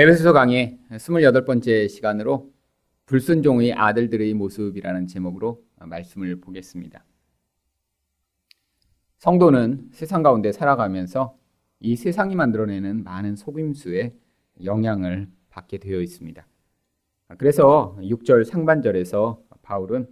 [0.00, 2.50] 에베소서 강의 28번째 시간으로
[3.04, 7.04] 불순종의 아들들의 모습이라는 제목으로 말씀을 보겠습니다.
[9.18, 11.36] 성도는 세상 가운데 살아가면서
[11.80, 14.16] 이 세상이 만들어내는 많은 속임수에
[14.64, 16.46] 영향을 받게 되어 있습니다.
[17.36, 20.08] 그래서 6절 상반절에서 바울은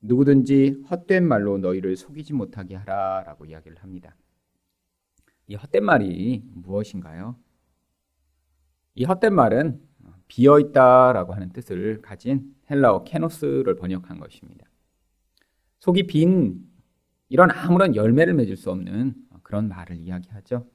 [0.00, 4.16] 누구든지 헛된 말로 너희를 속이지 못하게 하라라고 이야기를 합니다.
[5.46, 7.36] 이 헛된 말이 무엇인가요?
[8.96, 9.78] 이 헛된 말은
[10.26, 14.66] 비어 있다라고 하는 뜻을 가진 헬라어 케노스를 번역한 것입니다.
[15.78, 16.64] 속이 빈
[17.28, 20.66] 이런 아무런 열매를 맺을 수 없는 그런 말을 이야기하죠.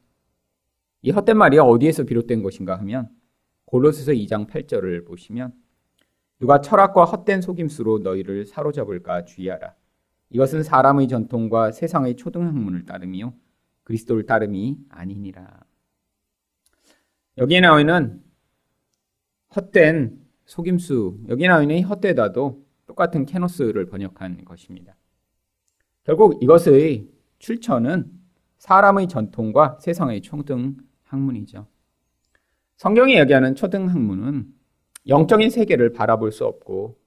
[1.02, 3.10] 이 헛된 말이 어디에서 비롯된 것인가 하면
[3.66, 5.54] 골로새서 2장 8절을 보시면
[6.40, 9.74] 누가 철학과 헛된 속임수로 너희를 사로잡을까 주의하라.
[10.30, 13.34] 이것은 사람의 전통과 세상의 초등학문을 따르며
[13.84, 15.62] 그리스도를 따름이 아니니라.
[17.42, 18.22] 여기에 나와 있는
[19.56, 24.96] 헛된 속임수, 여기 나와 있는 헛되다도 똑같은 케노스를 번역한 것입니다.
[26.04, 27.08] 결국 이것의
[27.40, 28.12] 출처는
[28.60, 31.66] 사람의 전통과 세상의 초등 학문이죠.
[32.78, 34.46] 성경이 얘기하는 초등 학문은
[35.08, 37.00] 영적인 세계를 바라볼 수 없고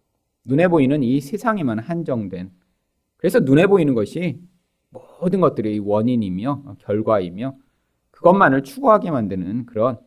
[0.43, 2.51] 눈에 보이는 이 세상에만 한정된
[3.19, 4.41] 그래서 눈에 보이는 것이
[4.91, 7.57] 모든 것들의 원인이며 결과이며
[8.11, 9.99] 그것만을 추구하게 만드는 그런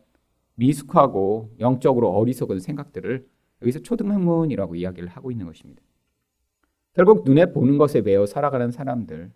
[0.58, 3.26] 미숙하고 영적으로 어리석은 생각들을
[3.62, 5.82] 여기서 초등학문이라고 이야기를 하고 있는 것입니다.
[6.94, 9.30] 결국 눈에 보는 것에 매여 살아가는 사람들,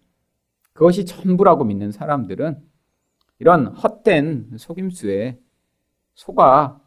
[0.72, 2.60] 그것이 전부라고 믿는 사람들은
[3.38, 5.38] 이런 헛된 속임수에
[6.14, 6.80] 속아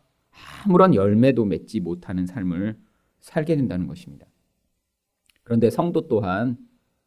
[0.65, 2.77] 아무런 열매도 맺지 못하는 삶을
[3.19, 4.25] 살게 된다는 것입니다.
[5.43, 6.57] 그런데 성도 또한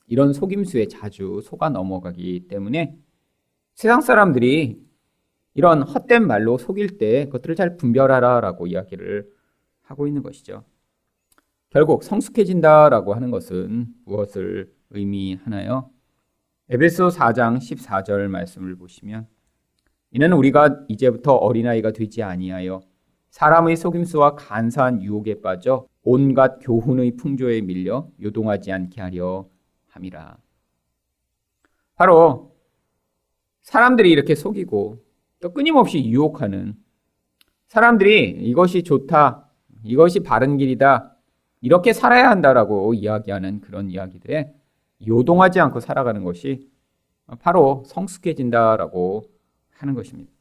[0.06, 2.96] 이런 속임수에 자주 속아 넘어가기 때문에
[3.74, 4.87] 세상 사람들이
[5.54, 9.28] 이런 헛된 말로 속일 때 그것들을 잘 분별하라라고 이야기를
[9.82, 10.64] 하고 있는 것이죠.
[11.70, 15.90] 결국 성숙해진다라고 하는 것은 무엇을 의미하나요?
[16.70, 19.26] 에베소 4장 14절 말씀을 보시면
[20.10, 22.80] 이는 우리가 이제부터 어린아이가 되지 아니하여
[23.30, 29.48] 사람의 속임수와 간사한 유혹에 빠져 온갖 교훈의 풍조에 밀려 요동하지 않게 하려
[29.88, 30.38] 함이라.
[31.94, 32.56] 바로
[33.62, 35.04] 사람들이 이렇게 속이고
[35.40, 36.74] 또 끊임없이 유혹하는
[37.68, 39.48] 사람들이 이것이 좋다,
[39.84, 41.16] 이것이 바른 길이다,
[41.60, 44.54] 이렇게 살아야 한다라고 이야기하는 그런 이야기들에
[45.06, 46.68] 요동하지 않고 살아가는 것이
[47.40, 49.24] 바로 성숙해진다라고
[49.74, 50.32] 하는 것입니다.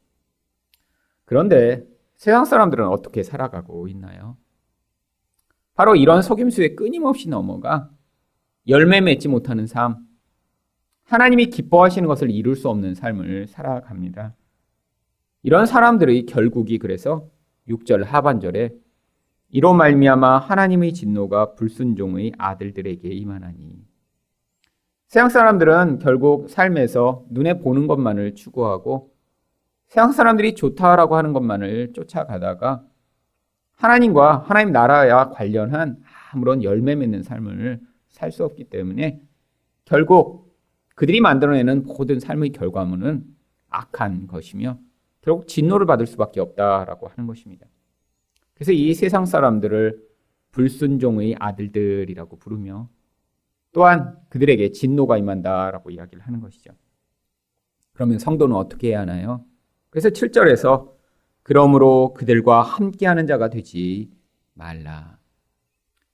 [1.26, 1.86] 그런데
[2.16, 4.38] 세상 사람들은 어떻게 살아가고 있나요?
[5.76, 7.92] 바로 이런 속임수에 끊임없이 넘어가
[8.68, 9.98] 열매 맺지 못하는 삶,
[11.04, 14.34] 하나님이 기뻐하시는 것을 이룰 수 없는 삶을 살아갑니다.
[15.48, 17.30] 이런 사람들의 결국이 그래서
[17.70, 18.72] 6절 하반절에
[19.48, 23.82] 이로 말미암아 하나님의 진노가 불순종의 아들들에게 임하나니.
[25.08, 29.14] 세상 사람들은 결국 삶에서 눈에 보는 것만을 추구하고
[29.88, 32.84] 세상 사람들이 좋다라고 하는 것만을 쫓아가다가
[33.78, 35.96] 하나님과 하나님 나라와 관련한
[36.34, 37.80] 아무런 열매 맺는 삶을
[38.10, 39.22] 살 수 없기 때문에
[39.86, 40.54] 결국
[40.96, 43.24] 그들이 만들어내는 모든 삶의 결과물은
[43.70, 44.78] 악한 것이며
[45.28, 47.68] 결국 진노를 받을 수밖에 없다라고 하는 것입니다.
[48.54, 50.02] 그래서 이 세상 사람들을
[50.52, 52.88] 불순종의 아들들이라고 부르며
[53.74, 56.72] 또한 그들에게 진노가 임한다라고 이야기를 하는 것이죠.
[57.92, 59.44] 그러면 성도는 어떻게 해야 하나요?
[59.90, 60.94] 그래서 7절에서
[61.44, 64.10] 그러므로 그들과 함께하는 자가 되지
[64.54, 65.20] 말라.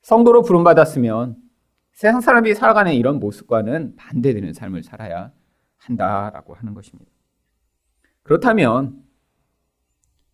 [0.02, 1.38] 성도로 부름받았으면
[1.92, 5.32] 세상 사람이 살아가는 이런 모습과는 반대되는 삶을 살아야
[5.78, 7.12] 한다라고 하는 것입니다.
[8.24, 9.03] 그렇다면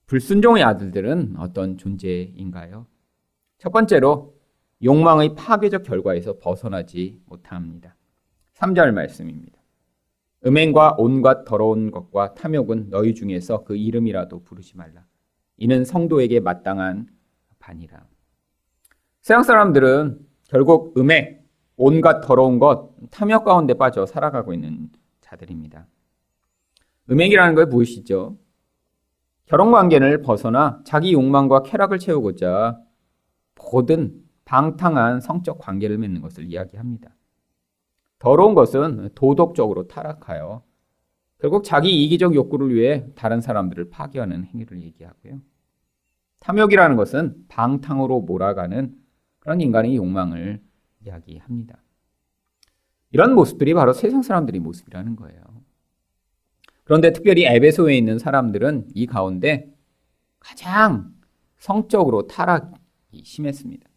[0.09, 2.88] 불순종의 아들들은 어떤 존재인가요?
[3.59, 4.36] 첫 번째로
[4.84, 7.96] 욕망의 파괴적 결과에서 벗어나지 못합니다.
[8.56, 9.59] 3절 말씀입니다.
[10.48, 15.06] 음행과 온갖 더러운 것과 탐욕은 너희 중에서 그 이름이라도 부르지 말라.
[15.58, 17.07] 이는 성도에게 마땅한
[17.60, 18.07] 반이라.
[19.22, 21.39] 세상 사람들은 결국 음행,
[21.75, 24.89] 온갖 더러운 것, 탐욕 가운데 빠져 살아가고 있는
[25.22, 25.86] 자들입니다.
[27.12, 28.39] 음행이라는 걸 무엇이죠?
[29.50, 32.80] 결혼 관계를 벗어나 자기 욕망과 쾌락을 채우고자
[33.56, 37.16] 모든 방탕한 성적 관계를 맺는 것을 이야기합니다.
[38.19, 40.62] 더러운 것은 도덕적으로 타락하여
[41.40, 45.40] 결국 자기 이기적 욕구를 위해 다른 사람들을 파괴하는 행위를 얘기하고요.
[46.42, 48.96] 탐욕이라는 것은 방탕으로 몰아가는
[49.40, 50.62] 그런 인간의 욕망을
[51.04, 51.81] 이야기합니다.
[53.12, 55.42] 이런 모습들이 바로 세상 사람들의 모습이라는 거예요.
[56.89, 59.71] 그런데 특별히 에베소에 있는 사람들은 이 가운데
[60.39, 61.13] 가장
[61.59, 63.88] 성적으로 타락이 심했습니다.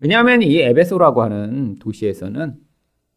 [0.00, 2.56] 왜냐하면 이 에베소라고 하는 도시에서는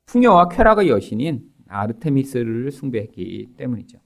[0.05, 3.97] 풍요와 쾌락의 여신인 아르테미스를 숭배했기 때문이죠.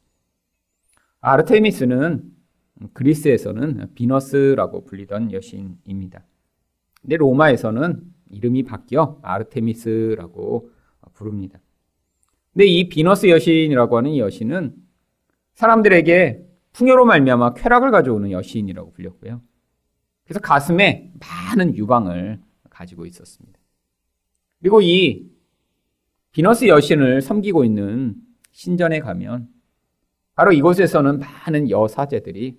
[1.20, 2.32] 아르테미스는
[2.94, 6.24] 그리스에서는 비너스라고 불리던 여신입니다.
[7.02, 10.72] 근데 로마에서는 이름이 바뀌어 아르테미스라고
[11.12, 11.60] 부릅니다.
[12.54, 14.76] 근데 이 비너스 여신이라고 하는 여신은
[15.54, 19.42] 사람들에게 풍요로 말미암아 쾌락을 가져오는 여신이라고 불렸고요.
[20.24, 22.40] 그래서 가슴에 많은 유방을
[22.70, 23.60] 가지고 있었습니다.
[24.60, 25.30] 그리고 이
[26.32, 28.16] 비너스 여신을 섬기고 있는
[28.52, 29.50] 신전에 가면
[30.36, 32.58] 바로 이곳에서는 많은 여사제들이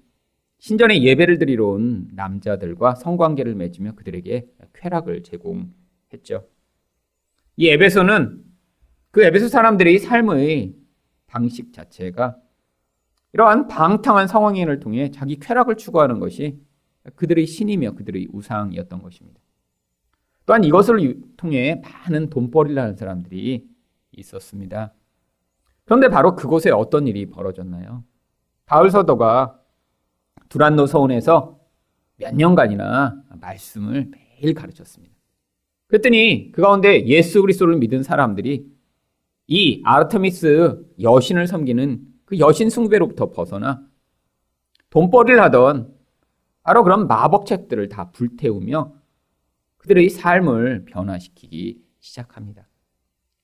[0.58, 6.46] 신전에 예배를 드리러 온 남자들과 성관계를 맺으며 그들에게 쾌락을 제공했죠.
[7.56, 8.51] 이 에베소는
[9.12, 10.74] 그 에베소 사람들의 삶의
[11.26, 12.36] 방식 자체가
[13.34, 16.58] 이러한 방탕한 상황인을 통해 자기 쾌락을 추구하는 것이
[17.14, 19.38] 그들의 신이며 그들의 우상이었던 것입니다.
[20.46, 23.68] 또한 이것을 통해 많은 돈벌이를 하는 사람들이
[24.12, 24.94] 있었습니다.
[25.84, 28.04] 그런데 바로 그곳에 어떤 일이 벌어졌나요?
[28.64, 29.60] 바울 서도가
[30.48, 31.60] 두란노 서원에서
[32.16, 35.14] 몇 년간이나 말씀을 매일 가르쳤습니다.
[35.88, 38.71] 그랬더니 그 가운데 예수 그리스도를 믿은 사람들이
[39.46, 43.86] 이 아르테미스 여신을 섬기는 그 여신 숭배로부터 벗어나
[44.90, 45.94] 돈벌이를 하던
[46.62, 48.94] 바로 그런 마법책들을 다 불태우며
[49.78, 52.68] 그들의 삶을 변화시키기 시작합니다.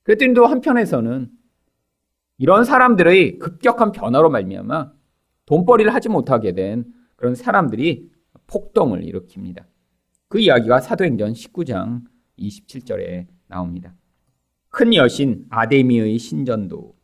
[0.04, 1.30] 그랬더니 또 한편에서는
[2.38, 4.92] 이런 사람들의 급격한 변화로 말미암아
[5.46, 6.84] 돈벌이를 하지 못하게 된
[7.16, 8.10] 그런 사람들이
[8.46, 9.64] 폭동을 일으킵니다.
[10.28, 12.02] 그 이야기가 사도행전 19장
[12.38, 13.94] 27절에 나옵니다.
[14.70, 16.96] 큰 여신 아데미의 신전도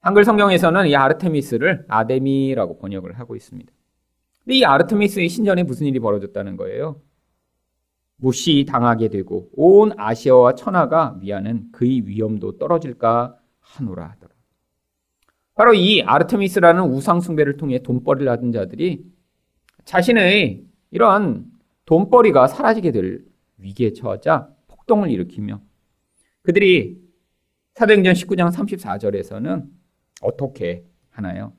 [0.00, 3.70] 한글 성경에서는 이 아르테미스를 아데미라고 번역을 하고 있습니다.
[4.44, 7.02] 근데 이 아르테미스의 신전에 무슨 일이 벌어졌다는 거예요?
[8.16, 14.34] 무시당하게 되고 온 아시아와 천하가 미하는 그의 위엄도 떨어질까 하노라 하더라.
[15.54, 19.04] 바로 이 아르테미스라는 우상 숭배를 통해 돈벌이를 하던 자들이
[19.84, 21.44] 자신의 이러한
[21.84, 23.24] 돈벌이가 사라지게 될
[23.58, 24.48] 위기에 처하자
[24.90, 25.60] 폭동을 일으키며
[26.42, 27.00] 그들이
[27.74, 29.68] 사도행전 19장 34절에서는
[30.22, 31.52] 어떻게 하나요?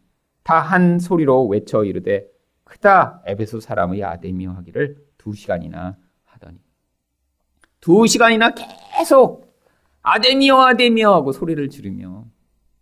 [0.44, 2.28] 다 한 소리로 외쳐 이르되
[2.66, 6.60] 크다 에베소 사람의 아데미어 하기를 두 시간이나 하더니
[7.80, 9.56] 두 시간이나 계속
[10.02, 12.26] 아데미어 아데미어 하고 소리를 지르며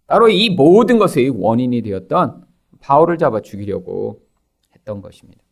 [0.07, 2.45] 바로 이 모든 것의 원인이 되었던
[2.79, 4.25] 바울을 잡아 죽이려고
[4.73, 5.43] 했던 것입니다.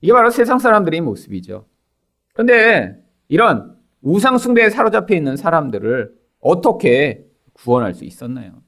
[0.00, 1.66] 이게 바로 세상 사람들의 모습이죠.
[2.32, 8.62] 그런데 이런 우상숭배에 사로잡혀 있는 사람들을 어떻게 구원할 수 있었나요?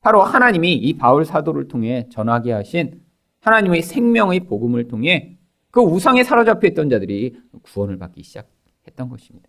[0.00, 3.00] 바로 하나님이 이 바울 사도를 통해 전하게 하신
[3.40, 5.38] 하나님의 생명의 복음을 통해
[5.70, 9.48] 그 우상에 사로잡혀 있던 자들이 구원을 받기 시작했던 것입니다.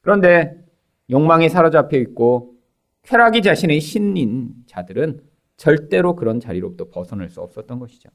[0.00, 0.64] 그런데
[1.10, 2.56] 욕망에 사로잡혀 있고
[3.02, 5.20] 쾌락이 자신의 신인 자들은
[5.56, 8.08] 절대로 그런 자리로부터 벗어날 수 없었던 것이죠.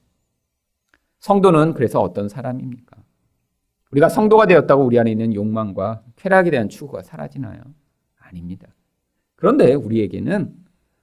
[1.19, 2.97] 성도는 그래서 어떤 사람입니까?
[3.91, 7.61] 우리가 성도가 되었다고 우리 안에 있는 욕망과 쾌락에 대한 추구가 사라지나요?
[8.19, 8.67] 아닙니다.
[9.35, 10.53] 그런데 우리에게는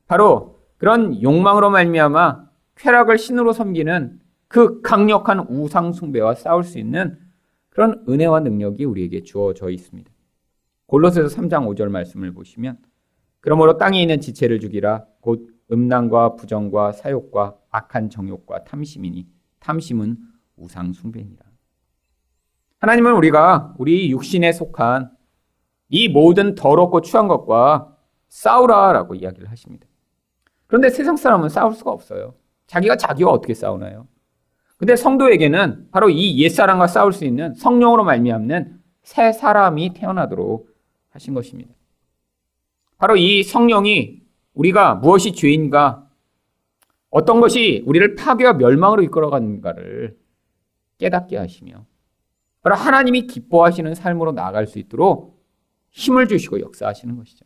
[0.06, 7.18] 바로 그런 욕망으로 말미암아 쾌락을 신으로 섬기는 그 강력한 우상 숭배와 싸울 수 있는
[7.70, 10.10] 그런 은혜와 능력이 우리에게 주어져 있습니다.
[10.86, 12.78] 골로새서 3장 5절 말씀을 보시면
[13.40, 19.26] 그러므로 땅에 있는 지체를 죽이라 곧 음란과 부정과 사욕과 악한 정욕과 탐심이니
[19.60, 20.18] 탐심은
[20.56, 21.53] 우상 숭배니라.
[22.84, 25.10] 하나님은 우리가 우리 육신에 속한
[25.88, 27.96] 이 모든 더럽고 추한 것과
[28.28, 29.86] 싸우라라고 이야기를 하십니다.
[30.66, 32.34] 그런데 세상 사람은 싸울 수가 없어요.
[32.66, 34.06] 자기가 자기와 어떻게 싸우나요?
[34.76, 40.68] 근데 성도에게는 바로 이 옛사람과 싸울 수 있는 성령으로 말미암는 새 사람이 태어나도록
[41.08, 41.72] 하신 것입니다.
[42.98, 44.20] 바로 이 성령이
[44.52, 46.06] 우리가 무엇이 죄인가,
[47.08, 50.18] 어떤 것이 우리를 파괴와 멸망으로 이끌어가는가를
[50.98, 51.86] 깨닫게 하시며,
[52.64, 55.38] 바로 하나님이 기뻐하시는 삶으로 나아갈 수 있도록
[55.90, 57.44] 힘을 주시고 역사하시는 것이죠.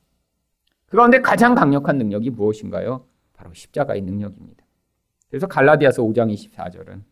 [0.87, 3.05] 그 가운데 가장 강력한 능력이 무엇인가요?
[3.35, 4.65] 바로 십자가의 능력입니다.
[5.29, 7.03] 그래서 갈라디아서 5장 24절은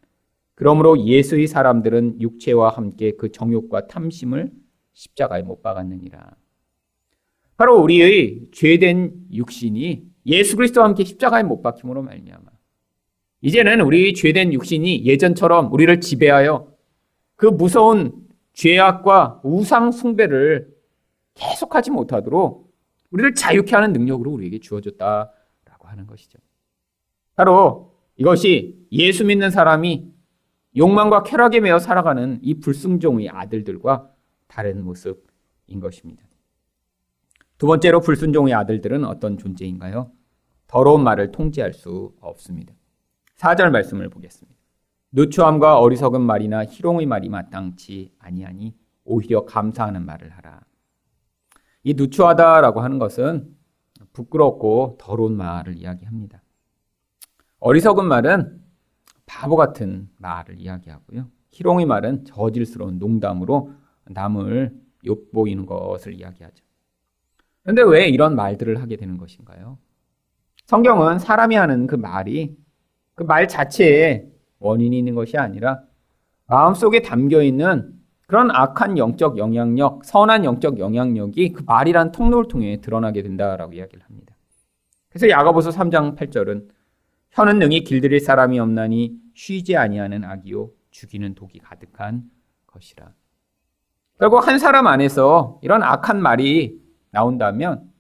[0.54, 4.52] 그러므로 예수의 사람들은 육체와 함께 그 정욕과 탐심을
[4.92, 6.36] 십자가에 못 박았느니라.
[7.56, 12.50] 바로 우리의 죄된 육신이 예수 그리스도와 함께 십자가에 못 박힘으로 말미암아
[13.40, 16.75] 이제는 우리 죄된 육신이 예전처럼 우리를 지배하여
[17.36, 20.74] 그 무서운 죄악과 우상 숭배를
[21.34, 22.74] 계속하지 못하도록
[23.10, 26.38] 우리를 자유케 하는 능력으로 우리에게 주어졌다라고 하는 것이죠.
[27.34, 30.10] 바로 이것이 예수 믿는 사람이
[30.76, 34.10] 욕망과 쾌락에 매여 살아가는 이 불순종의 아들들과
[34.46, 36.24] 다른 모습인 것입니다.
[37.58, 40.10] 두 번째로 불순종의 아들들은 어떤 존재인가요?
[40.66, 42.74] 더러운 말을 통제할 수 없습니다.
[43.38, 44.55] 4절 말씀을 보겠습니다.
[45.12, 50.60] 누추함과 어리석은 말이나 희롱의 말이 마땅치 아니하니 오히려 감사하는 말을 하라.
[51.84, 53.54] 이 누추하다라고 하는 것은
[54.12, 56.42] 부끄럽고 더러운 말을 이야기합니다.
[57.60, 58.60] 어리석은 말은
[59.25, 61.28] 바보 같은 말을 이야기하고요.
[61.52, 63.72] 희롱의 말은 저질스러운 농담으로
[64.06, 66.64] 남을 엿보이는 것을 이야기하죠.
[67.62, 69.78] 그런데 왜 이런 말들을 하게 되는 것인가요?
[70.66, 72.56] 성경은 사람이 하는 그 말이
[73.14, 75.80] 그 말 자체에 원인이 있는 것이 아니라
[76.46, 77.92] 마음속에 담겨 있는
[78.26, 84.36] 그런 악한 영적 영향력, 선한 영적 영향력이 그 말이란 통로를 통해 드러나게 된다라고 이야기를 합니다.
[85.08, 86.68] 그래서 야가보서 3장 8절은
[87.30, 92.25] 혀는 능히 길들일 사람이 없나니 쉬지 아니하는 악이요 죽이는 독이 가득한
[92.66, 93.12] 것이라.
[94.18, 97.90] 결국 한 사람 안에서 이런 악한 말이 나온다면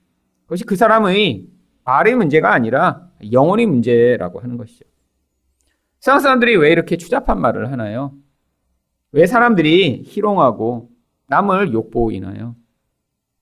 [0.44, 1.46] 그것이 그 사람의
[1.84, 4.84] 말의 문제가 아니라 영혼의 문제라고 하는 것이죠.
[6.06, 8.12] 세상 사람들이 왜 이렇게 추잡한 말을 하나요?
[9.10, 10.88] 왜 사람들이 희롱하고
[11.26, 12.54] 남을 욕보이나요?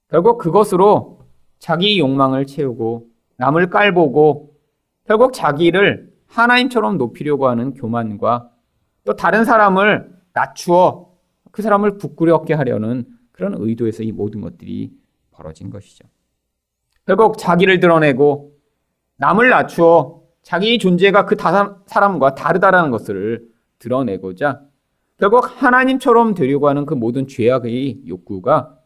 [0.08, 1.26] 결국 그것으로
[1.58, 4.56] 자기 욕망을 채우고 남을 깔보고
[5.06, 8.50] 결국 자기를 하나님처럼 높이려고 하는 교만과
[9.04, 11.12] 또 다른 사람을 낮추어
[11.50, 14.90] 그 사람을 부끄럽게 하려는 그런 의도에서 이 모든 것들이
[15.32, 16.08] 벌어진 것이죠.
[17.04, 18.56] 결국 자기를 드러내고
[19.18, 21.36] 남을 낮추어 자기 존재가 그
[21.86, 23.48] 사람과 다르다라는 것을
[23.78, 24.60] 드러내고자
[25.16, 28.78] 결국 하나님처럼 되려고 하는 그 모든 죄악의 욕구가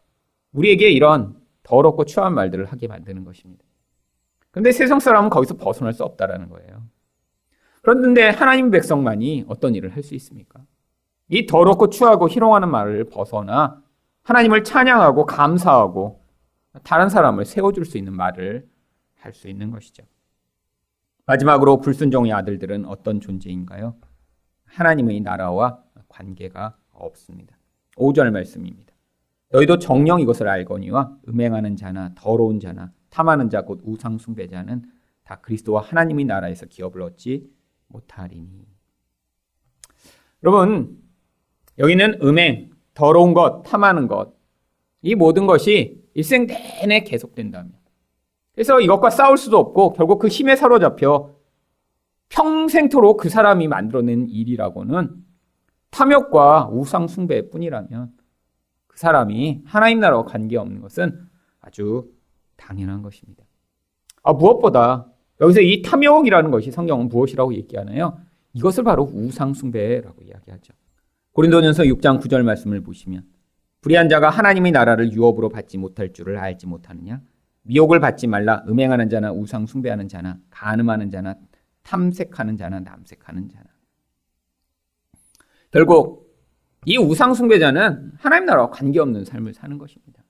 [0.52, 3.64] 우리에게 이런 더럽고 추한 말들을 하게 만드는 것입니다.
[4.52, 6.84] 근데 세상 사람은 거기서 벗어날 수 없다라는 거예요.
[7.82, 10.60] 그런데 하나님 백성만이 어떤 일을 할 수 있습니까?
[11.28, 13.82] 이 더럽고 추하고 희롱하는 말을 벗어나
[14.22, 16.24] 하나님을 찬양하고 감사하고
[16.84, 18.66] 다른 사람을 세워줄 수 있는 말을
[19.18, 20.04] 할 수 있는 것이죠.
[21.28, 23.94] 마지막으로 불순종의 아들들은 어떤 존재인가요?
[24.64, 27.58] 하나님의 나라와 관계가 없습니다.
[27.96, 28.94] 5절 말씀입니다.
[29.50, 34.84] 너희도 정령 이것을 알거니와 음행하는 자나 더러운 자나 탐하는 자 곧 우상 숭배자는
[35.22, 37.50] 다 그리스도와 하나님의 나라에서 기업을 얻지
[37.88, 38.66] 못하리니.
[40.42, 40.98] 여러분
[41.78, 44.34] 여기는 음행, 더러운 것, 탐하는 것,
[45.02, 47.77] 이 모든 것이 일생 내내 계속된다면.
[48.58, 51.32] 그래서 이것과 싸울 수도 없고 결국 그 힘에 사로잡혀
[52.28, 55.14] 평생토록 그 사람이 만들어낸 일이라고는
[55.90, 58.10] 탐욕과 우상 숭배 뿐이라면
[58.88, 61.20] 그 사람이 하나님 나라와 관계없는 것은
[61.60, 62.10] 아주
[62.56, 63.44] 당연한 것입니다.
[64.24, 65.06] 아, 무엇보다
[65.40, 68.18] 여기서 이 탐욕이라는 것이 성경은 무엇이라고 얘기하나요?
[68.54, 70.74] 이것을 바로 우상숭배라고 이야기하죠.
[71.30, 73.22] 고린도전서 6장 9절 말씀을 보시면
[73.82, 77.20] 불의한 자가 하나님의 나라를 유업으로 받지 못할 줄을 알지 못하느냐?
[77.62, 81.34] 미혹을 받지 말라 음행하는 자나 우상 숭배하는 자나 간음하는 자나
[81.82, 83.64] 탐색하는 자나 남색하는 자나
[85.70, 86.28] 결국
[86.86, 90.22] 이 우상 숭배자는 하나님 나라와 관계없는 삶을 사는 것입니다.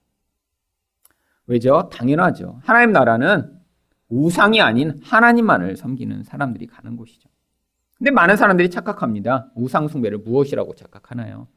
[1.47, 1.89] 왜죠?
[1.91, 2.59] 당연하죠.
[2.63, 3.59] 하나님 나라는
[4.09, 7.29] 우상이 아닌 하나님만을 섬기는 사람들이 가는 곳이죠.
[7.97, 9.51] 근데 많은 사람들이 착각합니다.
[9.55, 11.47] 우상 숭배를 무엇이라고 착각하나요?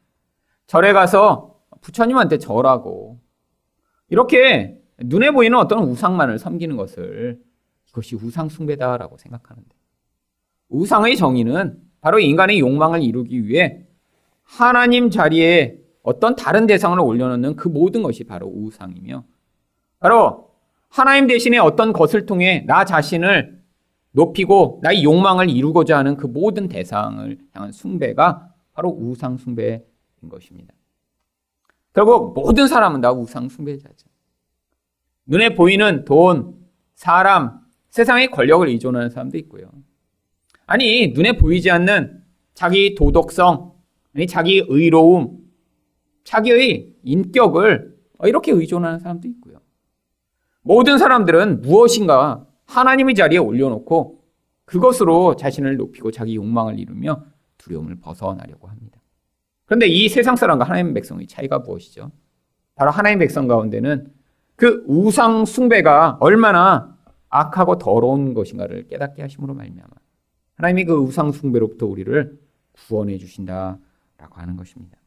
[0.66, 3.20] 절에 가서 부처님한테 절하고
[4.08, 7.40] 이렇게 눈에 보이는 어떤 우상만을 섬기는 것을
[7.88, 9.68] 이것이 우상 숭배다라고 생각하는데
[10.68, 13.84] 우상의 정의는 바로 인간의 욕망을 이루기 위해
[14.42, 19.24] 하나님 자리에 어떤 다른 대상을 올려놓는 그 모든 것이 바로 우상이며
[20.00, 20.50] 바로
[20.88, 23.62] 하나님 대신에 어떤 것을 통해 나 자신을
[24.10, 29.80] 높이고 나의 욕망을 이루고자 하는 그 모든 대상을 향한 숭배가 바로 우상 숭배인
[30.28, 30.74] 것입니다.
[31.94, 34.11] 결국 모든 사람은 다 우상 숭배자죠.
[35.26, 36.54] 눈에 보이는 돈,
[36.94, 37.60] 사람,
[37.90, 39.70] 세상의 권력을 의존하는 사람도 있고요.
[40.66, 42.22] 아니, 눈에 보이지 않는
[42.54, 43.72] 자기 도덕성,
[44.28, 45.38] 자기 의로움,
[46.24, 49.60] 자기의 인격을 이렇게 의존하는 사람도 있고요.
[50.62, 54.22] 모든 사람들은 무엇인가 하나님의 자리에 올려놓고
[54.64, 57.24] 그것으로 자신을 높이고 자기 욕망을 이루며
[57.58, 59.00] 두려움을 벗어나려고 합니다.
[59.64, 62.10] 그런데 이 세상 사람과 하나님 백성의 차이가 무엇이죠?
[62.74, 64.12] 바로 하나님 백성 가운데는
[64.56, 66.96] 그 우상 숭배가 얼마나
[67.28, 69.90] 악하고 더러운 것인가를 깨닫게 하심으로 말미암아
[70.56, 72.38] 하나님이 그 우상 숭배로부터 우리를
[72.72, 73.80] 구원해 주신다라고
[74.34, 74.98] 하는 것입니다.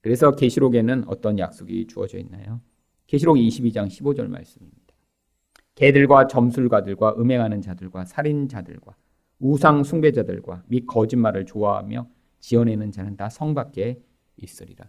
[0.00, 2.60] 그래서 계시록에는 어떤 약속이 주어져 있나요?
[3.06, 4.80] 계시록 22장 15절 말씀입니다.
[5.74, 8.94] 개들과 점술가들과 음행하는 자들과 살인자들과
[9.40, 12.06] 우상 숭배자들과 및 거짓말을 좋아하며
[12.40, 14.00] 지어내는 자는 다 성 밖에
[14.36, 14.86] 있으리라.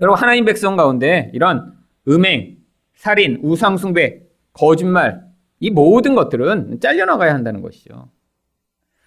[0.00, 1.76] 여러분 하나님 백성 가운데 이런
[2.08, 2.58] 음행,
[2.94, 5.22] 살인, 우상 숭배, 거짓말
[5.60, 8.10] 이 모든 것들은 잘려나가야 한다는 것이죠.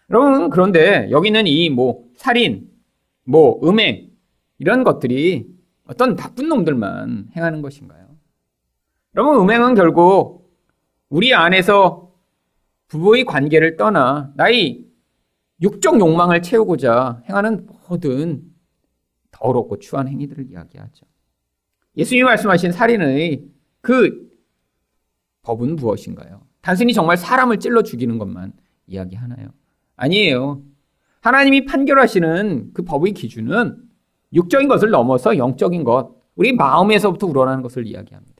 [0.09, 2.69] 여러분 그런데 여기는 이 뭐 살인,
[3.25, 4.11] 뭐 음행
[4.59, 5.47] 이런 것들이
[5.87, 8.05] 어떤 나쁜 놈들만 행하는 것인가요?
[9.15, 10.55] 여러분 음행은 결국
[11.09, 12.11] 우리 안에서
[12.87, 14.85] 부부의 관계를 떠나 나의
[15.61, 18.43] 육적 욕망을 채우고자 행하는 모든
[19.31, 21.05] 더럽고 추한 행위들을 이야기하죠.
[21.97, 23.45] 예수님이 말씀하신 살인의
[23.81, 24.29] 그
[25.43, 26.41] 법은 무엇인가요?
[26.61, 28.53] 단순히 정말 사람을 찔러 죽이는 것만
[28.87, 29.49] 이야기하나요?
[29.95, 30.63] 아니에요.
[31.21, 33.77] 하나님이 판결하시는 그 법의 기준은
[34.33, 38.35] 육적인 것을 넘어서 영적인 것, 우리 마음에서부터 우러나는 것을 이야기합니다.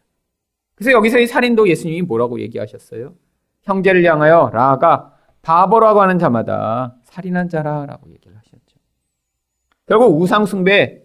[0.76, 3.16] 그래서 여기서 이 살인도 예수님이 뭐라고 얘기하셨어요?
[3.64, 8.78] 형제를 향하여 라가 바보라고 하는 자마다 살인한 자라라고 얘기를 하셨죠.
[9.86, 11.04] 결국 우상숭배,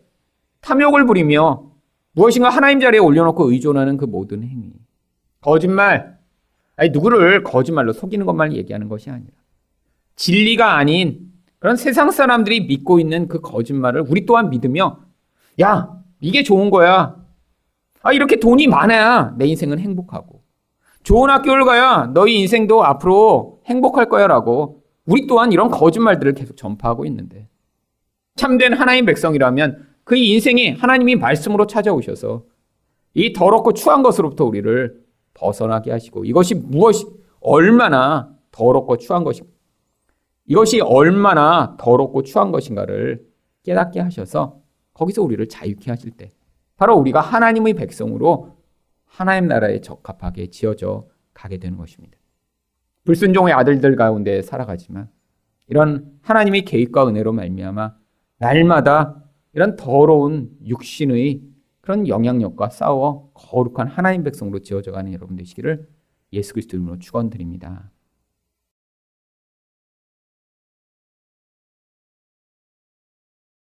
[0.61, 1.70] 탐욕을 부리며
[2.12, 4.73] 무엇인가 하나님 자리에 올려놓고 의존하는 그 모든 행위.
[5.40, 6.19] 거짓말,
[6.76, 9.33] 아니 누구를 거짓말로 속이는 것만 얘기하는 것이 아니라
[10.17, 15.00] 진리가 아닌 그런 세상 사람들이 믿고 있는 그 거짓말을 우리 또한 믿으며
[15.61, 15.90] 야
[16.21, 17.17] 이게 좋은 거야.
[18.02, 20.43] 아 이렇게 돈이 많아야 내 인생은 행복하고
[21.02, 27.05] 좋은 학교를 가야 너희 인생도 앞으로 행복할 거야 라고 우리 또한 이런 거짓말들을 계속 전파하고
[27.07, 27.49] 있는데
[28.37, 32.45] 참된 하나님 백성이라면 그 인생이 하나님이 말씀으로 찾아오셔서
[33.14, 35.00] 이 더럽고 추한 것으로부터 우리를
[35.35, 37.07] 벗어나게 하시고 이것이 무엇이
[37.40, 39.50] 얼마나 더럽고 추한 것인가
[40.47, 43.25] 이것이 얼마나 더럽고 추한 것인가를
[43.62, 44.61] 깨닫게 하셔서
[44.95, 46.30] 거기서 우리를 자유케 하실 때
[46.76, 48.57] 바로 우리가 하나님의 백성으로
[49.04, 52.19] 하나님 나라에 적합하게 지어져 가게 되는 것입니다.
[53.04, 55.09] 불순종의 아들들 가운데 살아가지만
[55.69, 57.95] 이런 하나님의 계획과 은혜로 말미암아
[58.38, 61.43] 날마다 이런 더러운 육신의
[61.80, 65.89] 그런 영향력과 싸워 거룩한 하나님 백성으로 지어져 가는 여러분 되시기를
[66.32, 67.91] 예수 그리스도 이름으로 축원드립니다.